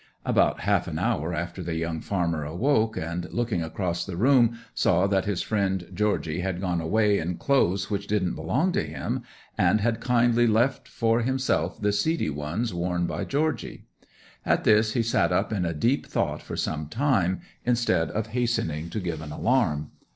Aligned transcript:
'About 0.25 0.61
half 0.61 0.87
an 0.87 0.97
hour 0.97 1.31
after 1.31 1.61
the 1.61 1.75
young 1.75 2.01
farmer 2.01 2.43
awoke, 2.43 2.97
and 2.97 3.29
looking 3.31 3.61
across 3.61 4.03
the 4.03 4.17
room 4.17 4.57
saw 4.73 5.05
that 5.05 5.25
his 5.25 5.43
friend 5.43 5.89
Georgy 5.93 6.39
had 6.39 6.59
gone 6.59 6.81
away 6.81 7.19
in 7.19 7.37
clothes 7.37 7.91
which 7.91 8.07
didn't 8.07 8.33
belong 8.33 8.71
to 8.71 8.81
him, 8.83 9.21
and 9.59 9.79
had 9.81 9.99
kindly 9.99 10.47
left 10.47 10.87
for 10.87 11.21
himself 11.21 11.79
the 11.79 11.93
seedy 11.93 12.31
ones 12.31 12.73
worn 12.73 13.05
by 13.05 13.23
Georgy. 13.23 13.83
At 14.43 14.63
this 14.63 14.93
he 14.93 15.03
sat 15.03 15.31
up 15.31 15.53
in 15.53 15.65
a 15.65 15.71
deep 15.75 16.07
thought 16.07 16.41
for 16.41 16.57
some 16.57 16.87
time, 16.87 17.41
instead 17.63 18.09
of 18.09 18.25
hastening 18.33 18.89
to 18.89 18.99
give 18.99 19.21
an 19.21 19.31
alarm. 19.31 19.91